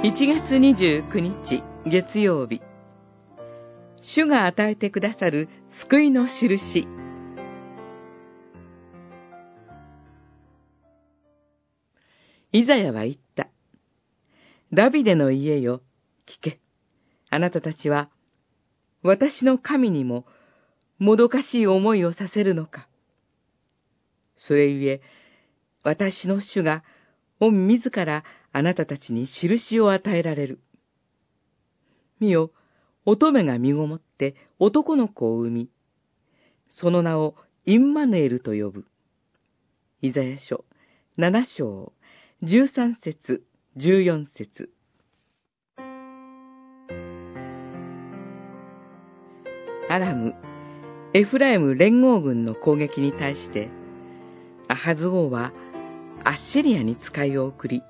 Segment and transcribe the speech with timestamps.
[0.00, 2.62] 1月29日月曜日
[4.00, 6.86] 主が与えてくださる救いの印
[12.52, 13.48] イザヤは言った。
[14.72, 15.82] ダビデの家よ、
[16.28, 16.60] 聞け。
[17.28, 18.08] あなたたちは、
[19.02, 20.26] 私の神にも、
[21.00, 22.86] もどかしい思いをさせるのか。
[24.36, 25.00] それゆえ、
[25.82, 26.84] 私の主が、
[27.40, 30.60] 御自らあなたたちに印を与えられる。
[32.20, 32.50] 見よ、
[33.04, 35.70] 乙女が身ごもって男の子を産み、
[36.68, 37.34] その名を
[37.64, 38.86] インマヌエルと呼ぶ。
[40.02, 40.64] イザヤ書
[41.16, 41.92] 七章
[42.42, 43.44] 十三節
[43.76, 44.70] 十四節
[49.90, 50.34] アラム、
[51.14, 53.70] エフライム連合軍の攻撃に対して、
[54.68, 55.52] アハズ王は
[56.24, 57.82] アッシリアに使いを送り、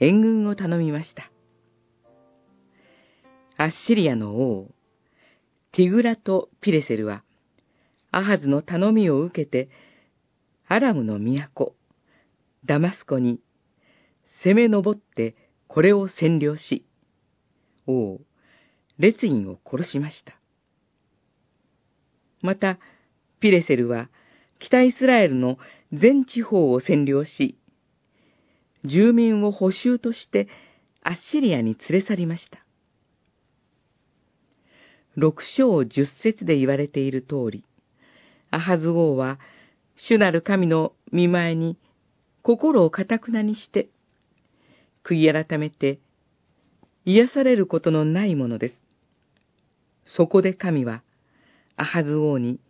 [0.00, 1.30] 援軍を頼みました。
[3.56, 4.70] アッシリアの王、
[5.72, 7.22] ティグラとピレセルは、
[8.10, 9.70] アハズの頼みを受けて、
[10.66, 11.74] アラムの都、
[12.64, 13.40] ダマスコに
[14.44, 15.36] 攻め上って
[15.68, 16.84] これを占領し、
[17.86, 18.18] 王、
[18.98, 20.34] 列員を殺しました。
[22.40, 22.78] また、
[23.40, 24.08] ピレセルは
[24.58, 25.58] 北イスラエルの
[25.92, 27.58] 全地方を占領し、
[28.84, 30.48] 住民を捕囚として
[31.02, 32.58] アッシリアに連れ去りました。
[35.16, 37.64] 六章十節で言われている通り、
[38.50, 39.38] アハズ王は
[39.96, 41.76] 主なる神の見前に
[42.42, 43.88] 心をかたくなにして
[45.04, 46.00] 悔い改めて、
[47.04, 48.82] 癒されることのないものです。
[50.06, 51.02] そこで神は、
[51.76, 52.60] アハズ王に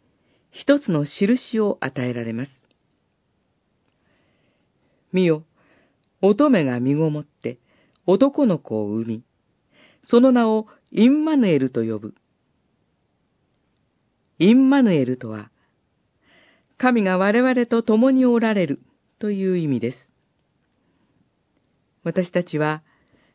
[0.50, 2.50] 一つの印を与えられます。
[5.12, 5.44] 見よ、
[6.22, 7.58] 乙女が身ごもって
[8.06, 9.22] 男の子を産み、
[10.04, 12.14] その名をインマヌエルと呼ぶ。
[14.38, 15.50] インマヌエルとは、
[16.78, 18.80] 神が我々と共におられる
[19.18, 20.10] という意味です。
[22.02, 22.82] 私たちは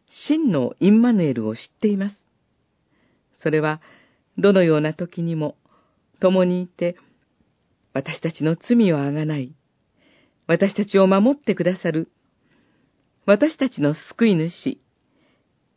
[0.08, 2.26] 真のインマヌエルを知っています。
[3.34, 3.82] それは、
[4.38, 5.56] どのような時にも
[6.20, 6.98] 共にいて、
[7.94, 9.54] 私たちの罪をあがない、
[10.46, 12.12] 私たちを守ってくださる、
[13.28, 14.80] 私たちの救い主、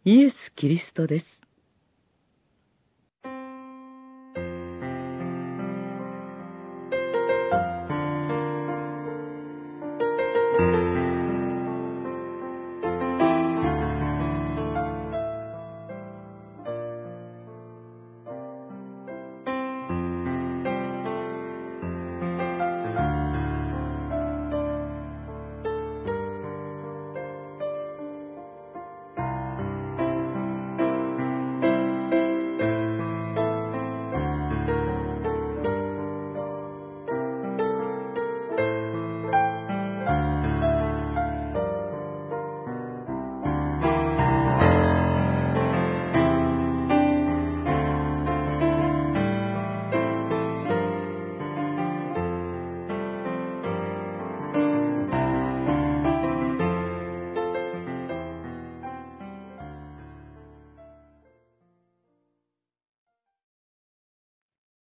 [0.05, 1.40] イエス・キリストです。